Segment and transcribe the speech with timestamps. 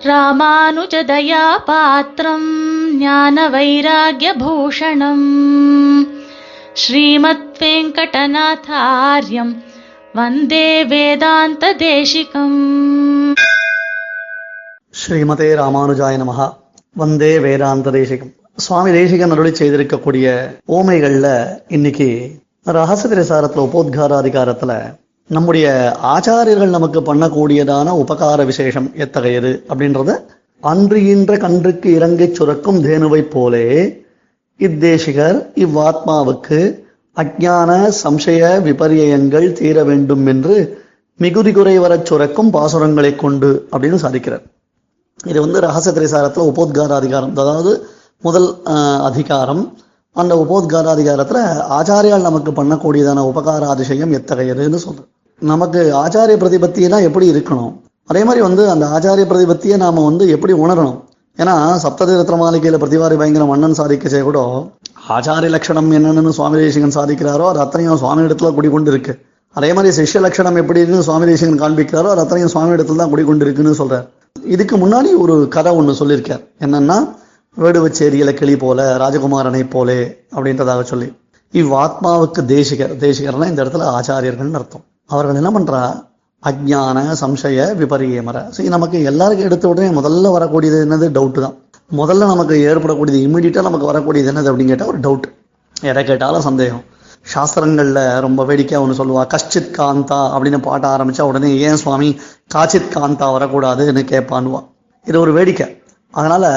[0.00, 2.48] ராமானுஜதயா பாத்திரம்
[2.98, 5.28] ஞான வைராகியபூஷணம்
[6.74, 9.52] ஸ்ரீமத் வெங்கடநாதாரியம்
[10.14, 12.58] வந்தே வேதாந்த தேசிகம்
[14.94, 16.48] ஸ்ரீமதே ராமானுஜாய நமகா
[16.96, 20.26] வந்தே வேதாந்த தேசிகம் சுவாமி தேசிகன் அருளி செய்திருக்கக்கூடிய
[20.68, 21.28] ஓமைகள்ல
[21.68, 22.08] இன்னைக்கு
[22.70, 24.74] ரகசிய திரசாரத்துல உபோத்காராதிகாரத்துல
[25.30, 25.66] நம்முடைய
[26.06, 30.10] ஆச்சாரியர்கள் நமக்கு பண்ணக்கூடியதான உபகார விசேஷம் எத்தகையது அப்படின்றத
[30.62, 31.00] அன்று
[31.36, 33.64] கன்றுக்கு இறங்கிச் சுரக்கும் தேனுவைப் போலே
[34.60, 36.58] இத்தேசிகர் இவ்வாத்மாவுக்கு
[37.16, 40.56] அஜ்ஞான சம்சய விபரியங்கள் தீர வேண்டும் என்று
[41.20, 44.44] மிகுதி குறை வரச் சுரக்கும் பாசுரங்களை கொண்டு அப்படின்னு சாதிக்கிறார்.
[45.24, 47.72] இது வந்து ரகசிய திரைசாரத்தில் உபோத்கார அதிகாரம் அதாவது
[48.24, 49.62] முதல் ஆஹ், அதிகாரம்.
[50.16, 51.40] அந்த உபோத்கார அதிகாரத்தில்
[51.78, 55.10] ஆச்சாரியால் நமக்கு பண்ணக்கூடியதான உபகார அதிசயம் எத்தகையதுன்னு சொல்றேன்
[55.42, 57.72] நமக்கு ஆச்சாரிய பிரதிபத்தினா எப்படி இருக்கணும்?
[58.10, 60.98] அதே மாதிரி வந்து அந்த ஆச்சாரிய பிரதிபத்தியை நாம வந்து எப்படி உணரணும்?
[61.38, 61.54] ஏன்னா
[61.84, 64.38] சப்ததீரத்ர மாளிகையில பிரதிவாரி பயங்கர மன்னன் சாதிக்கச்சே கூட
[65.16, 69.14] ஆச்சாரிய லட்சணம் என்னன்னு சுவாமி தேசிகன் சாதிக்கிறாரோ அது அத்தனையும் சுவாமி இடத்துல குடிக்கொண்டு இருக்கு
[69.56, 73.46] அதே மாதிரி சிஷ்ய லட்சணம் எப்படி இருக்குன்னு சுவாமி தேசிகன் காண்பிக்கிறாரோ அது அத்தனையும் சுவாமி இடத்துல தான் குடிக்கொண்டு
[73.46, 74.06] இருக்குன்னு சொல்கிறார்
[74.54, 76.42] இதுக்கு முன்னாடி ஒரு கதை ஒன்று சொல்லியிருக்கார்.
[76.64, 76.98] என்னன்னா
[77.56, 80.00] வேடுவச்சேரியில கிளி போல ராஜகுமாரனை போலே
[80.36, 81.08] அப்படின்றதாக சொல்லி.
[81.54, 84.84] இவ்வாத்மாவுக்கு தேசிகர் தேசிகர்னா இந்த இடத்துல ஆச்சாரியர்கள்னு அர்த்தம்.
[85.10, 85.80] அவர்கள் என்ன பண்றா?
[86.42, 91.06] அஜ்ஞான சம்சய விபரியமர சரி நமக்கு எல்லாருக்கும் எடுத்த உடனே முதல்ல வரக்கூடியது என்னது?
[91.16, 91.56] டவுட் தான்.
[91.96, 95.26] முதல்ல நமக்கு ஏற்படக்கூடியது இம்மிடியட்டா நமக்கு வரக்கூடியது என்னது அப்படின்னு கேட்டால் ஒரு டவுட்
[95.82, 96.84] எதை கேட்டாலும் சந்தேகம்.
[97.34, 102.18] சாஸ்திரங்களில் ரொம்ப வேடிக்கையாக ஒன்று சொல்லுவா கஷ்டித் காந்தா அப்படின்னு பாட்ட ஆரம்பித்தா உடனே ஏன் சுவாமி?
[102.54, 104.60] காச்சித் காந்தா வரக்கூடாதுன்னு கேட்பான்னுவா.
[105.04, 105.82] இது ஒரு வேடிக்கை.
[106.10, 106.48] அதனால்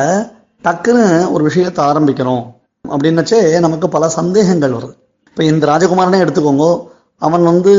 [0.64, 2.44] டக்குன்னு ஒரு விஷயத்தை ஆரம்பிக்கிறோம்
[2.90, 4.96] அப்படின்னச்சே நமக்கு பல சந்தேகங்கள் வருது.
[5.30, 6.68] இப்போ இந்த ராஜகுமாரனே எடுத்துக்கோங்க
[7.22, 7.74] அவன் வந்து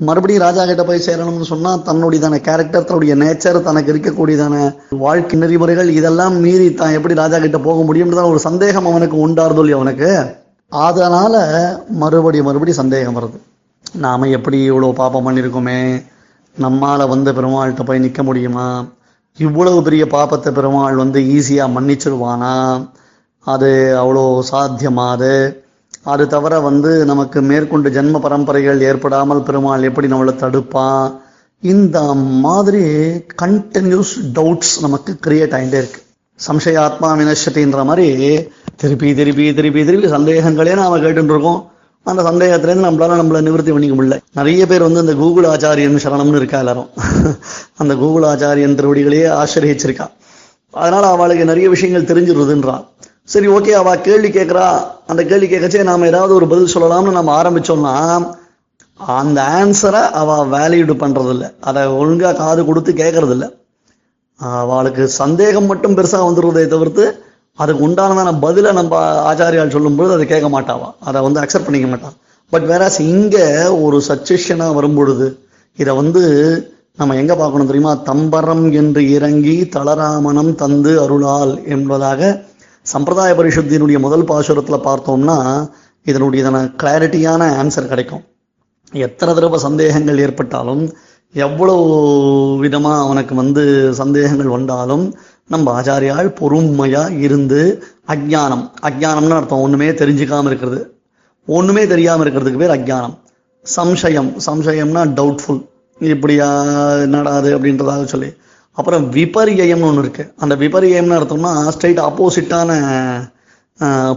[0.00, 4.54] மறுபடியும் ராஜா கிட்ட போய் சேரணும்னு சொன்னா தன்னுடையதான கேரக்டர் தன்னுடைய நேச்சர் தனக்கு இருக்கக்கூடியதான
[4.90, 10.10] வாழ்க்கை நெறிமுறைகள் இதெல்லாம் மீறி தான் எப்படி ராஜா கிட்ட போக முடியும்ன்றதான ஒரு சந்தேகம் அவனுக்கு உண்டாருதோ அவனுக்கு.
[10.72, 11.34] அதனால
[11.88, 13.38] மறுபடியும் மறுபடியும் சந்தேகம் வருது.
[13.98, 15.78] நாம எப்படி இவ்வளோ பாப்பம் பண்ணியிருக்கோமே
[16.56, 18.84] நம்மால வந்து பெருமாள்கிட்ட போய் நிற்க முடியுமா?
[19.38, 22.54] இவ்வளவு பெரிய பாப்பத்தை பெருமாள் வந்து ஈஸியா மன்னிச்சிருவானா?
[23.46, 25.32] அது அவ்வளோ சாத்தியமா அது?
[26.06, 31.16] அது தவிர வந்து நமக்கு மேற்கொண்டு ஜென்ம பரம்பரைகள் ஏற்படாமல் பெருமாள் எப்படி நம்மளை தடுப்பான்
[31.62, 31.98] இந்த
[32.44, 32.82] மாதிரி
[33.42, 36.00] கண்டினியூஸ் டவுட்ஸ் நமக்கு கிரியேட் ஆகிட்டே இருக்கு.
[36.40, 38.06] சம்சயாத்மா வினஷத்தின்ற மாதிரி
[38.76, 41.60] திருப்பி திருப்பி திருப்பி திருப்பி சந்தேகங்களே நாம கேட்டுட்டு இருக்கோம்
[42.06, 44.16] அந்த சந்தேகத்திலேருந்து நம்மளால நம்மள நிவர்த்தி பண்ணிக்க முடியல.
[44.34, 46.88] நிறைய பேர் வந்து இந்த கூகுள் ஆச்சாரியன் சரணம்னு இருக்கா எல்லாரும்?
[47.76, 50.06] அந்த கூகுள் ஆச்சாரியன் திருவடிகளையே ஆசிரியச்சிருக்கா.
[50.70, 52.84] அதனால அவளுக்கு நிறைய விஷயங்கள் தெரிஞ்சிருதுன்றான்
[53.30, 54.66] சரி ஓகே அவ கேள்வி கேட்குறா
[55.06, 57.94] அந்த கேள்வி கேட்கச்சே நாம ஏதாவது ஒரு பதில் சொல்லலாம்னு நம்ம ஆரம்பிச்சோம்னா
[59.16, 63.44] அந்த ஆன்சரை அவ வேல்யூடு பண்ணுறதில்ல அதை ஒழுங்காக காது கொடுத்து கேட்குறதில்ல.
[64.64, 67.04] அவளுக்கு சந்தேகம் மட்டும் பெருசாக வந்துடுறதை தவிர்த்து
[67.58, 68.98] அதுக்கு உண்டானதான பதிலை நம்ம
[69.30, 72.16] ஆச்சாரியால் சொல்லும்பொழுது அதை கேட்க மாட்டாவா அதை வந்து அக்செப்ட் பண்ணிக்க மாட்டான்
[72.52, 73.46] பட் வேற இங்கே
[73.84, 75.26] ஒரு சச்சேஷனா வரும்பொழுது
[75.78, 76.22] இதை வந்து
[76.98, 77.92] நம்ம எங்கே பார்க்கணும் தெரியுமா?
[78.08, 82.20] தம்பரம் என்று இறங்கி தளராமணம் தந்து அருளால் என்பதாக
[82.92, 85.36] சம்பிரதாய பரிஷத்தினுடைய முதல் பாசுரத்தில் பார்த்தோம்னா
[86.06, 88.22] இதனுடையதான கிளாரிட்டியான ஆன்சர் கிடைக்கும்.
[88.92, 90.82] எத்தனை தடவை சந்தேகங்கள் ஏற்பட்டாலும்
[91.34, 91.84] எவ்வளவு
[92.62, 93.62] விதமாக அவனுக்கு வந்து
[94.00, 95.04] சந்தேகங்கள் வந்தாலும்
[95.52, 97.60] நம்ம ஆச்சாரியால் பொறுமையாக இருந்து
[98.14, 98.64] அஜ்ஞானம்.
[98.88, 100.80] அஜ்ஞானம்னு அர்த்தம் ஒன்றுமே தெரிஞ்சுக்காமல் இருக்கிறது.
[101.48, 103.16] ஒன்றுமே தெரியாமல் இருக்கிறதுக்கு பேர் அஜ்ஞானம்.
[103.76, 104.30] சம்சயம்.
[104.46, 105.62] சம்சயம்னா டவுட்ஃபுல்
[106.00, 106.48] இப்படியா
[107.14, 108.30] நடாது அப்படின்றதாக சொல்லி.
[108.78, 110.24] அப்புறம் விபரியம்னு ஒன்று இருக்கு.
[110.42, 112.70] அந்த விபரியம்னு அர்த்தம்னா ஸ்ட்ரைட் ஆப்போசிட்டான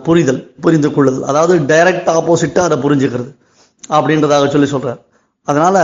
[0.06, 1.26] புரிதல் புரிந்து கொள்ளுதல்.
[1.32, 3.32] அதாவது டைரக்ட் ஆப்போசிட்டாக அதை புரிஞ்சுக்கிறது.
[3.96, 5.02] அப்படின்றதாக சொல்லி சொல்கிறார்
[5.48, 5.82] அதனால்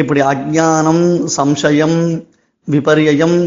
[0.00, 1.04] இப்படி அஜானம்
[1.36, 1.98] சம்சயம்
[2.68, 3.38] விபரியம்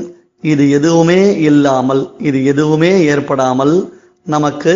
[0.44, 3.76] இது எதுவுமே இல்லாமல் இது எதுவுமே ஏற்படாமல்
[4.34, 4.74] நமக்கு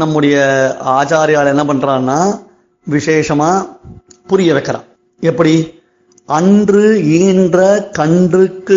[0.00, 0.36] நம்முடைய
[0.98, 2.18] ஆச்சாரியால் என்ன பண்ணுறான்னா
[2.86, 3.66] விசேஷமாக
[4.30, 4.86] புரிய வைக்கிறான்.
[5.30, 5.52] எப்படி?
[6.28, 6.84] அன்று
[7.18, 7.58] ஈன்ற
[7.98, 8.76] கன்றுக்கு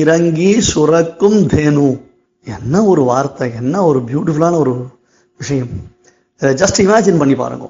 [0.00, 1.88] இறங்கி சுரக்கும் தேனு.
[2.46, 4.74] என்ன ஒரு வார்த்தை என்ன ஒரு பியூட்டிஃபுல்லான ஒரு
[5.40, 5.72] விஷயம்.
[6.40, 7.66] இதை ஜஸ்ட் இமேஜின் பண்ணி பாருங்க.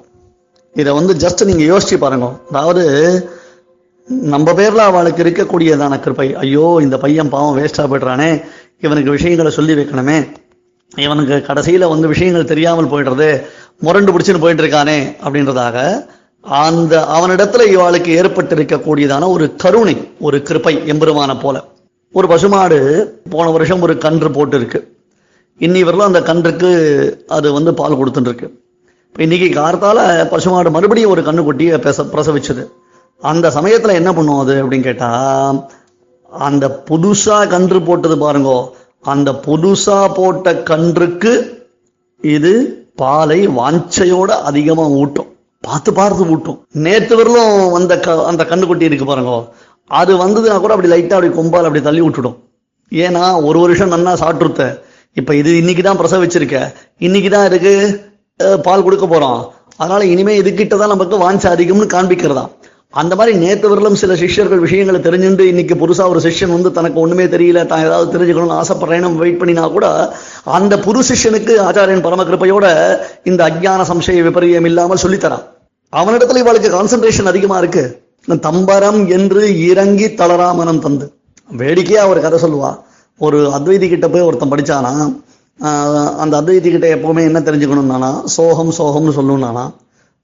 [0.75, 2.27] இதை வந்து ஜஸ்ட் நீங்க யோசிச்சு பாருங்க.
[2.51, 2.83] அதாவது
[4.33, 8.29] நம்ம பேர்ல அவளுக்கு இருக்கக்கூடியதான கிருப்பை ஐயோ இந்த பையன் பாவம் வேஸ்டா போயிடுறானே.
[8.85, 10.19] இவனுக்கு விஷயங்களை சொல்லி வைக்கணுமே.
[11.05, 13.29] இவனுக்கு கடைசியில வந்து விஷயங்கள் தெரியாமல் போயிடுறது
[13.85, 15.77] முரண்டு பிடிச்சின்னு போயிட்டு இருக்கானே அப்படின்றதாக
[16.43, 21.63] அந்த அவனிடத்துல இவாளுக்கு ஏற்பட்டிருக்கக்கூடியதான ஒரு கருணை ஒரு கிருப்பை எம்பெருமான போல.
[22.13, 22.77] ஒரு பசுமாடு
[23.29, 24.79] போன வருஷம் ஒரு கன்று போட்டிருக்கு.
[25.59, 26.71] இன்னி அந்த கன்றுக்கு
[27.27, 28.47] அது வந்து பால் கொடுத்துட்டுருக்கு.
[29.07, 32.65] இப்போ இன்னைக்கு கார்த்தால பசுமாடு மறுபடியும் ஒரு கண்ணு குட்டியை பெச பிரசவிச்சது.
[33.21, 35.11] அந்த சமயத்தில் என்ன பண்ணுவோம் அது அப்படின்னு கேட்டா
[36.31, 38.51] அந்த புதுசா கன்று போட்டது பாருங்க.
[39.01, 41.33] அந்த புதுசா போட்ட கன்றுக்கு
[42.21, 42.53] இது
[42.95, 45.36] பாலை வாஞ்சையோட அதிகமாக ஊட்டும்.
[45.67, 49.31] பார்த்து பார்த்து விட்டோம் நேற்று வரலும் வந்த க- அந்த கண்ணுக்குட்டி இருக்கு பாருங்க.
[49.91, 52.37] அது வந்ததுன்னா கூட அப்படி லைட்டா அப்படி கொம்பால் அப்படி தள்ளி விட்டுடும்
[52.91, 54.63] ஏன்னா ஒரு வருஷம் நன்னா சாப்பிட்ருத்த
[55.17, 56.57] இப்போ இது இன்னைக்கு தான் பிரசவிச்சிருக்க.
[56.97, 57.73] இன்னைக்கு தான் இருக்கு
[58.65, 59.39] பால் கொடுக்க போறோம்.
[59.77, 62.43] அதனால இனிமே இதுக்கிட்ட தான் நமக்கு வாஞ்ச அதிகம்னு காண்பிக்கிறதா.
[62.93, 67.25] அந்த மாதிரி நேற்று வரலும் சில சிஷ்யர்கள் விஷயங்களை தெரிஞ்சுட்டு இன்னைக்கு புதுசா ஒரு சிஷ்யன் வந்து தனக்கு ஒண்ணுமே
[67.25, 69.87] தெரியல தான் ஏதாவது தெரிஞ்சுக்கணும்னு ஆசைப்படுறேன்னு வெயிட் பண்ணினா கூட
[70.57, 72.65] அந்த புது சிஷ்யனுக்கு ஆச்சாரியன் பரமகிருப்பையோட
[73.23, 75.45] இந்த அஜ்ஞான சம்சய விபரியம் இல்லாமல் சொல்லித்தரான்.
[75.95, 77.83] அவனிடத்துல இவளுக்கு கான்சன்ட்ரேஷன் அதிகமா இருக்கு.
[78.47, 81.05] தம்பரம் என்று இறங்கி தளராமனம் தந்து.
[81.59, 82.71] வேடிக்கையா அவர் கதை சொல்லுவா.
[83.17, 84.91] ஒரு அத்வைதி கிட்ட போய் ஒருத்தன் படிச்சானா
[86.23, 89.63] அந்த அத்வைதி கிட்ட எப்பவுமே என்ன தெரிஞ்சுக்கணும்னானா சோகம் சோகம்னு சொல்லணும்னானா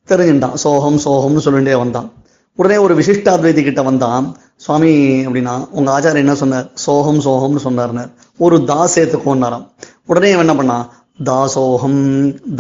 [0.08, 2.10] தெரிஞ்சுட்டான் சோகம் சோகம்னு சொல்லிட்டே வந்தான்.
[2.56, 4.26] உடனே ஒரு விசிஷ்ட அத்வைதி கிட்ட வந்தான்.
[4.56, 4.92] சுவாமி
[5.28, 6.68] அப்படின்னா உங்க ஆச்சாரியர் என்ன சொன்னார்?
[6.86, 8.12] சோகம் சோகம்னு சொன்னார்னார்.
[8.38, 9.66] ஒரு தா சேர்த்துக்கோன்னாராம்.
[10.06, 10.86] உடனே என்ன பண்ணான்?
[11.24, 12.04] தாசோகம்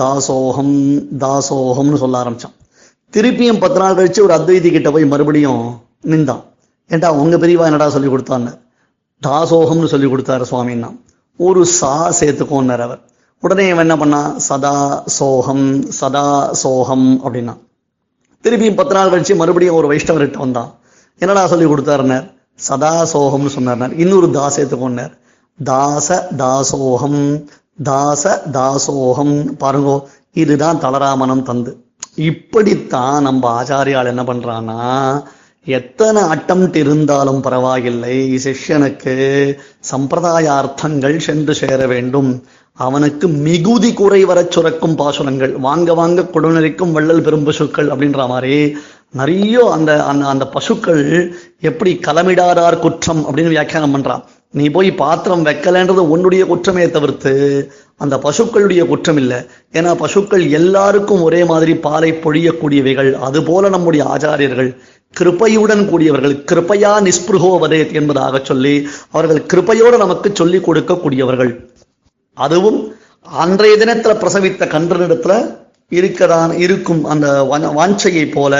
[0.01, 0.75] தாசோகம்
[1.23, 2.57] தாசோகம்னு சொல்ல ஆரம்பிச்சான்.
[3.13, 6.43] திருப்பியும் பத்து நாள் கழிச்சு ஒரு அத்வைதி கிட்ட போய் மறுபடியும் நின்றான்
[6.87, 8.61] ஏண்டா உங்க பெரியவா என்னடா சொல்லி கொடுத்தாங்க
[9.27, 10.99] தாசோகம்னு சொல்லி கொடுத்தாரு சுவாமின்னா.
[11.37, 12.99] ஒரு சா சேர்த்துக்கோன்னார் அவர்.
[13.39, 14.35] உடனே இவன் என்ன பண்ணான்?
[14.35, 17.57] சதா சோகம் சதா சோகம் அப்படின்னா.
[18.43, 20.73] திருப்பியும் பத்து நாள் கழிச்சு மறுபடியும் ஒரு வைஷ்ணவர்கிட்ட வந்தான்.
[21.19, 22.33] என்னடா சொல்லி கொடுத்தாருன்னார்?
[22.55, 25.17] சதா சோகம்னு சொன்னார் இன்னொரு தாசேத்துக்கொண்டார்
[25.63, 27.45] தாச தாசோகம்
[27.83, 29.55] தாச தாசோகம்.
[29.59, 31.82] பாருங்கோ இதுதான் தளராமனம் தந்து.
[32.15, 34.79] இப்படித்தான் நம்ம ஆச்சாரியால் என்ன பண்றான்னா
[35.65, 39.13] எத்தனை அட்டம்ட் இருந்தாலும் பரவாயில்லை சிஷ்யனுக்கு
[39.91, 42.43] சம்பிரதாயார்த்தங்கள் சென்று சேர வேண்டும்.
[42.73, 48.77] அவனுக்கு மிகுதி குறை வரச் சுரக்கும் பாசுரங்கள் வாங்க வாங்க கொடுநெறிக்கும் வள்ளல் பெரும் பசுக்கள் அப்படின்ற மாதிரி
[49.11, 54.23] நிறைய அந்த அந்த அந்த பசுக்கள் எப்படி களமிடாதார் குற்றம் அப்படின்னு வியாக்கியானம் பண்றான்.
[54.53, 57.33] நீ போய் பாத்திரம் வைக்கலன்றது உன்னுடைய குற்றமே தவிர்த்து
[57.97, 59.39] அந்த பசுக்களுடைய குற்றம் இல்லை
[59.71, 63.11] ஏன்னா பசுக்கள் எல்லாருக்கும் ஒரே மாதிரி பாலை பொழியக்கூடியவைகள்.
[63.27, 64.69] அதுபோல நம்முடைய ஆச்சாரியர்கள்
[65.19, 66.35] கிருபையுடன் கூடியவர்கள்.
[66.51, 68.75] கிருப்பையா நிஸ்பிருகோ வதேத் என்பதாக சொல்லி
[69.11, 71.53] அவர்கள் கிருப்பையோடு நமக்கு சொல்லிக் கொடுக்கக்கூடியவர்கள்.
[72.37, 72.79] அதுவும்
[73.43, 75.33] அன்றைய தினத்துல பிரசவித்த கன்றனிடத்துல
[75.97, 77.27] இருக்கதான் இருக்கும் அந்த
[77.77, 78.53] வாஞ்சையை போல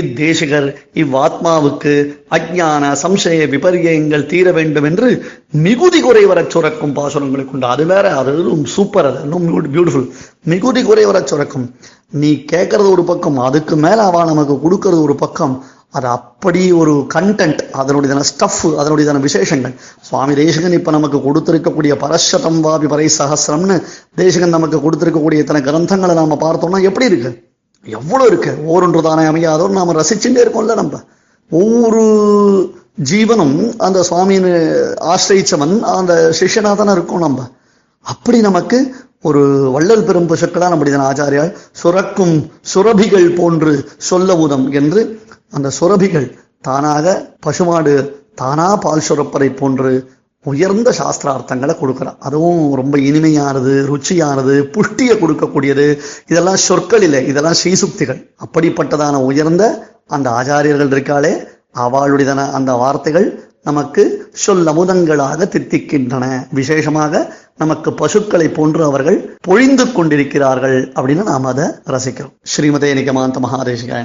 [0.00, 0.68] இத்தேசிகர்
[1.02, 1.92] இவ்வாத்மாவுக்கு
[2.36, 5.08] அஜ்ஞான சம்சய விபரியங்கள் தீர வேண்டும் என்று
[5.66, 7.68] மிகுதி குறை வரச் சுரக்கும் பாசுரங்களுக்கு உண்டு.
[7.74, 8.32] அது வேற அது
[8.76, 9.46] சூப்பர் அது இன்னும்
[9.76, 10.08] பியூட்டிஃபுல்
[10.52, 11.68] மிகுதி குறை வர சுரக்கும்.
[12.22, 15.54] நீ கேட்கறது ஒரு பக்கம் அதுக்கு மேல அவ நமக்கு கொடுக்கறது ஒரு பக்கம்.
[15.98, 19.74] அது அப்படி ஒரு கண்டென்ட் அதனுடையதான ஸ்டஃப் அதனுடையதான விசேஷங்கள்.
[20.08, 23.76] சுவாமி தேசகன் இப்ப நமக்கு கொடுத்திருக்கக்கூடிய பரஷதம் வாபி பரை சகசிரம்னு
[24.22, 27.32] தேசகன் நமக்கு கொடுத்திருக்கக்கூடிய இத்தனை கிரந்தங்களை நாம பார்த்தோம்னா எப்படி இருக்கு?
[27.86, 28.50] எவ்வளோ இருக்கு?
[28.66, 31.02] ஓரொன்று தானே அமையாதோன்னு நாம் ரசிச்சுட்டே இருக்கோம்ல நம்ம.
[31.50, 32.02] ஒவ்வொரு
[33.10, 34.52] ஜீவனும் அந்த சுவாமின்னு
[35.00, 37.50] ஆசிரியிச்சவன் அந்த சிஷ்யனா தானே இருக்கும் நம்ம.
[38.00, 45.20] அப்படி நமக்கு ஒரு வள்ளல் பெரும் பசுக்களா நம்முடைய ஆச்சாரியால் சுரக்கும் சுரபிகள் போன்று சொல்ல உதம் என்று
[45.50, 50.13] அந்த சுரபிகள் தானாக பசுமாடு தானா பால் சுரப்பதை போன்று
[50.44, 52.18] உயர்ந்த சாஸ்திரார்த்தங்களை கொடுக்குறான்.
[52.18, 55.86] அதுவும் ரொம்ப இனிமையானது ருச்சியானது புஷ்டியை கொடுக்கக்கூடியது.
[56.28, 58.20] இதெல்லாம் சொற்கள் இல்லை இதெல்லாம் ஸ்ரீசுக்திகள்.
[58.46, 59.64] அப்படிப்பட்டதான உயர்ந்த
[60.06, 61.32] அந்த ஆச்சாரியர்கள் இருக்காளே
[61.84, 63.28] அவளுடையதான அந்த வார்த்தைகள்
[63.62, 64.02] நமக்கு
[64.46, 66.24] சொல்லமுதங்களாக தித்திக்கின்றன.
[66.52, 67.22] விசேஷமாக
[67.56, 71.66] நமக்கு பசுக்களை போன்று அவர்கள் பொழிந்து கொண்டிருக்கிறார்கள் அப்படின்னு நாம் அதை
[71.96, 72.34] ரசிக்கிறோம்.
[72.52, 74.04] ஸ்ரீமதே நிகமாந்த மகாதேசிகாய